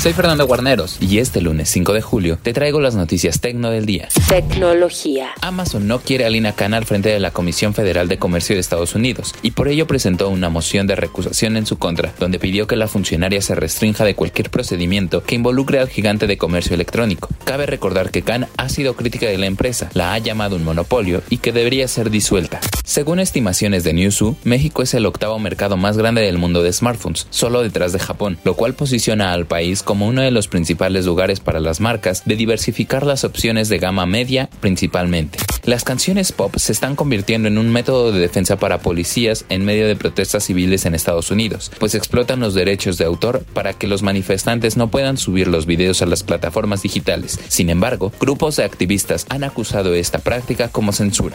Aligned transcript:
Soy 0.00 0.14
Fernando 0.14 0.46
Guarneros 0.46 0.96
y 0.98 1.18
este 1.18 1.42
lunes 1.42 1.68
5 1.68 1.92
de 1.92 2.00
julio 2.00 2.38
te 2.42 2.54
traigo 2.54 2.80
las 2.80 2.94
noticias 2.94 3.38
tecno 3.42 3.68
del 3.68 3.84
día. 3.84 4.08
Tecnología. 4.30 5.28
Amazon 5.42 5.86
no 5.86 6.00
quiere 6.00 6.24
a 6.24 6.30
Lina 6.30 6.52
Khan 6.52 6.72
al 6.72 6.86
frente 6.86 7.10
de 7.10 7.20
la 7.20 7.32
Comisión 7.32 7.74
Federal 7.74 8.08
de 8.08 8.16
Comercio 8.16 8.56
de 8.56 8.62
Estados 8.62 8.94
Unidos 8.94 9.34
y 9.42 9.50
por 9.50 9.68
ello 9.68 9.86
presentó 9.86 10.30
una 10.30 10.48
moción 10.48 10.86
de 10.86 10.96
recusación 10.96 11.58
en 11.58 11.66
su 11.66 11.76
contra, 11.78 12.14
donde 12.18 12.38
pidió 12.38 12.66
que 12.66 12.76
la 12.76 12.88
funcionaria 12.88 13.42
se 13.42 13.54
restrinja 13.54 14.06
de 14.06 14.14
cualquier 14.14 14.48
procedimiento 14.48 15.22
que 15.22 15.34
involucre 15.34 15.80
al 15.80 15.90
gigante 15.90 16.26
de 16.26 16.38
comercio 16.38 16.72
electrónico. 16.72 17.28
Cabe 17.44 17.66
recordar 17.66 18.10
que 18.10 18.22
Khan 18.22 18.48
ha 18.56 18.68
sido 18.70 18.96
crítica 18.96 19.26
de 19.26 19.36
la 19.36 19.44
empresa, 19.48 19.90
la 19.92 20.14
ha 20.14 20.18
llamado 20.18 20.56
un 20.56 20.64
monopolio 20.64 21.22
y 21.28 21.36
que 21.36 21.52
debería 21.52 21.86
ser 21.88 22.08
disuelta. 22.08 22.60
Según 22.84 23.20
estimaciones 23.20 23.84
de 23.84 23.92
Newzoo, 23.92 24.36
México 24.44 24.82
es 24.82 24.94
el 24.94 25.04
octavo 25.04 25.38
mercado 25.38 25.76
más 25.76 25.98
grande 25.98 26.22
del 26.22 26.38
mundo 26.38 26.62
de 26.62 26.72
smartphones, 26.72 27.26
solo 27.28 27.60
detrás 27.60 27.92
de 27.92 27.98
Japón, 27.98 28.38
lo 28.44 28.54
cual 28.54 28.72
posiciona 28.72 29.34
al 29.34 29.44
país 29.44 29.82
como 29.90 30.06
uno 30.06 30.22
de 30.22 30.30
los 30.30 30.46
principales 30.46 31.04
lugares 31.04 31.40
para 31.40 31.58
las 31.58 31.80
marcas 31.80 32.22
de 32.24 32.36
diversificar 32.36 33.04
las 33.04 33.24
opciones 33.24 33.68
de 33.68 33.78
gama 33.78 34.06
media 34.06 34.48
principalmente. 34.60 35.40
Las 35.64 35.82
canciones 35.82 36.30
pop 36.30 36.54
se 36.58 36.70
están 36.70 36.94
convirtiendo 36.94 37.48
en 37.48 37.58
un 37.58 37.72
método 37.72 38.12
de 38.12 38.20
defensa 38.20 38.56
para 38.56 38.78
policías 38.78 39.46
en 39.48 39.64
medio 39.64 39.88
de 39.88 39.96
protestas 39.96 40.44
civiles 40.44 40.86
en 40.86 40.94
Estados 40.94 41.32
Unidos, 41.32 41.72
pues 41.80 41.96
explotan 41.96 42.38
los 42.38 42.54
derechos 42.54 42.98
de 42.98 43.04
autor 43.04 43.44
para 43.52 43.72
que 43.72 43.88
los 43.88 44.04
manifestantes 44.04 44.76
no 44.76 44.92
puedan 44.92 45.18
subir 45.18 45.48
los 45.48 45.66
videos 45.66 46.02
a 46.02 46.06
las 46.06 46.22
plataformas 46.22 46.82
digitales. 46.82 47.40
Sin 47.48 47.68
embargo, 47.68 48.12
grupos 48.20 48.54
de 48.54 48.62
activistas 48.62 49.26
han 49.28 49.42
acusado 49.42 49.92
esta 49.94 50.20
práctica 50.20 50.68
como 50.68 50.92
censura. 50.92 51.34